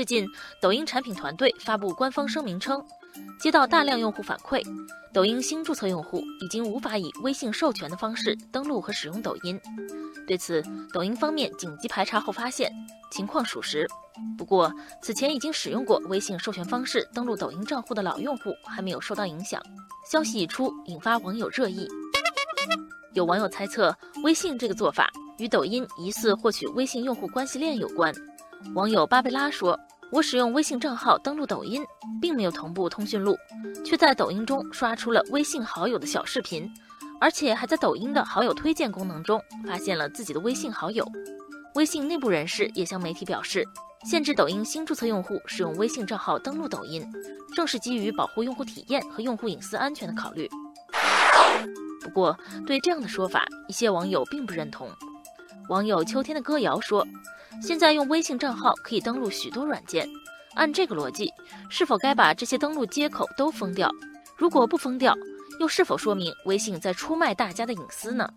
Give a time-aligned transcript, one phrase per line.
[0.00, 0.26] 最近，
[0.62, 2.82] 抖音产品团队发布官方声明称，
[3.38, 4.66] 接到大量用户反馈，
[5.12, 9.60] 抖音新注册用户已经无法以微信授权的方式登录和使用抖音。
[10.26, 12.72] 对此，抖音方面紧急排查后发现
[13.12, 13.86] 情况属实。
[14.38, 19.62] 不过，此前已经使用过微信授权方式登录抖音账户的老用户还没有受到影响。
[20.10, 21.86] 消息一出，引发网友热议。
[23.12, 23.94] 有网友猜测，
[24.24, 28.10] 微信这个做法与抖音疑似获取微信用户关系链有关。
[28.74, 29.78] 网友巴贝拉说
[30.12, 31.86] ：“我使用微信账号登录抖音，
[32.20, 33.38] 并没有同步通讯录，
[33.84, 36.68] 却在抖音中刷出了微信好友的小视频，
[37.20, 41.06] 而且还在抖音的好友推荐功能中发现了自己的微信好友。”
[41.76, 43.64] 微信内部人士也向媒体表示，
[44.04, 47.06] 限制抖音新注册用户使用微信账号登录抖音，
[47.54, 50.50] 正是基于保护用户体验和用户隐私安全的考虑。
[52.02, 52.36] 不过，
[52.66, 54.90] 对这样的说法，一些网友并不认同。
[55.68, 57.06] 网友秋天的歌谣说。
[57.60, 60.08] 现在用微信账号可以登录许多软件，
[60.54, 61.32] 按这个逻辑，
[61.68, 63.90] 是否该把这些登录接口都封掉？
[64.36, 65.14] 如果不封掉，
[65.58, 68.28] 又是否说明微信在出卖大家的隐私呢？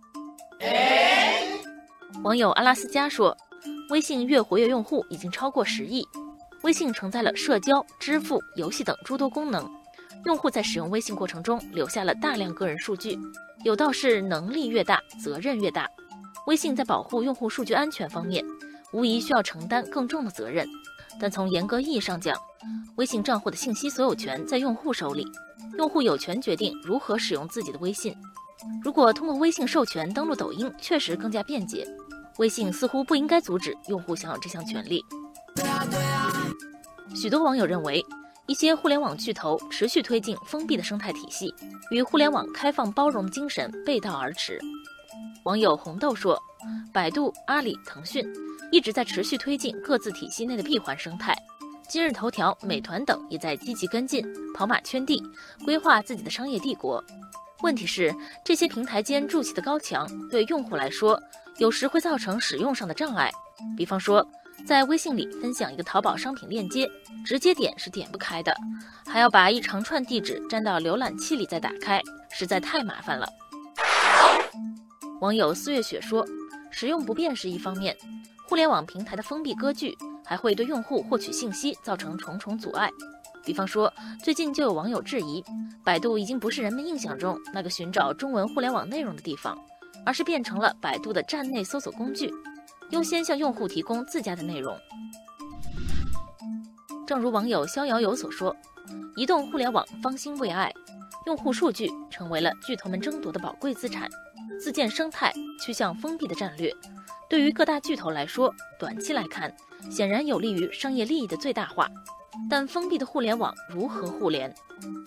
[2.24, 3.36] 网友阿拉斯加说，
[3.90, 6.06] 微信月活跃用户已经超过十亿，
[6.64, 9.70] 微信承载了社交、支付、游戏等诸多功能，
[10.26, 13.18] 用户在使用微信过程中留下了大量个人数据。
[13.64, 15.88] 有道是能力越大，责任越大，
[16.48, 18.44] 微信在保护用户数据安全方面。
[18.94, 20.68] 无疑需要承担更重的责任，
[21.20, 22.38] 但从严格意义上讲，
[22.96, 25.26] 微信账户的信息所有权在用户手里，
[25.78, 28.16] 用户有权决定如何使用自己的微信。
[28.84, 31.88] 如果通过微信授权登录抖音确实更加便捷，
[32.38, 35.04] 微信似乎不应该阻止用户享有这项权利。
[37.16, 38.04] 许多网友认为，
[38.46, 41.54] 一些互联网巨头持续推进封闭的生态体系，
[41.92, 44.60] 与互联网开放包容精神背道而驰。
[45.44, 46.40] 网友红豆说
[46.94, 48.26] ：“百度、阿里、腾讯。”
[48.74, 51.38] 一直在持续推进各自体系内的闭环生态，
[51.88, 55.22] 今日头条、美团等也在积极跟进，跑马圈地，
[55.64, 57.02] 规划自己的商业帝国。
[57.62, 58.12] 问题是，
[58.44, 61.22] 这些平台间筑起的高墙，对用户来说，
[61.60, 63.30] 有时会造成使用上的障碍。
[63.78, 64.28] 比方说，
[64.66, 66.90] 在微信里分享一个淘宝商品链接，
[67.24, 68.58] 直接点是点不开的，
[69.06, 73.30] 还要把一长串地址粘到浏览器里再打开，实在太麻烦了。
[75.22, 76.26] 网友四月雪说，
[76.72, 77.96] 使用不便是一方面。
[78.46, 82.90] 互联网平台的封闭割据，还会对用户获取信息造成重重阻碍。
[83.46, 83.92] 比方说，
[84.24, 85.44] 最近就有网友质疑，
[85.84, 89.58] 百度已经不是人们印象中那个寻找中文互联网内容的地方，
[90.06, 92.32] 而是变成了百度的站内搜索工具，
[92.92, 94.78] 优先向用户提供自家的内容。
[97.06, 98.56] 正如网友逍遥游所说
[99.18, 100.72] ：“移动互联网方兴未艾，
[101.26, 104.10] 用户数据成为了巨头们争夺的宝贵资产，
[104.64, 106.74] 自建生态趋向封闭的战略。”
[107.30, 109.54] 对于各大巨头来说，短期来看，
[109.92, 111.90] 显然有利于商业利益的最大化。
[112.50, 114.54] 但封闭的互联网如何互联？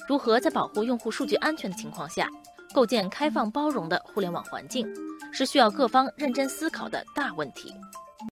[0.07, 2.29] 如何在保护用户数据安全的情况下，
[2.75, 4.87] 构建开放包容的互联网环境，
[5.33, 7.73] 是需要各方认真思考的大问题。